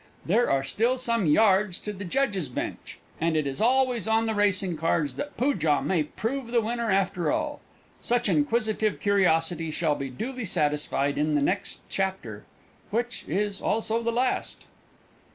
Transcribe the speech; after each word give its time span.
There 0.25 0.49
are 0.49 0.63
still 0.63 0.97
some 0.97 1.27
yards 1.27 1.77
to 1.81 1.93
the 1.93 2.03
judge's 2.05 2.49
bench, 2.49 2.97
and 3.19 3.37
it 3.37 3.45
is 3.45 3.61
always 3.61 4.07
on 4.07 4.25
the 4.25 4.33
racing 4.33 4.75
cards 4.75 5.15
that 5.15 5.37
Poojah 5.37 5.83
may 5.85 6.01
prove 6.01 6.47
the 6.47 6.59
winner 6.59 6.89
after 6.89 7.31
all. 7.31 7.61
Such 8.01 8.27
inquisitive 8.27 8.99
curiosity 8.99 9.69
shall 9.69 9.93
be 9.93 10.09
duly 10.09 10.45
satisfied 10.45 11.19
in 11.19 11.35
the 11.35 11.41
next 11.43 11.81
chapter, 11.87 12.45
which 12.89 13.25
is 13.27 13.61
also 13.61 14.01
the 14.01 14.11
last. 14.11 14.65